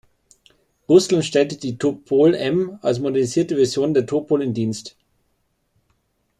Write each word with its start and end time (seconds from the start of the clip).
Russland 0.89 1.23
stellte 1.23 1.57
die 1.57 1.77
Topol-M 1.77 2.79
als 2.81 2.97
modernisierte 2.97 3.55
Version 3.55 3.93
der 3.93 4.07
Topol 4.07 4.41
in 4.41 4.55
Dienst. 4.55 4.97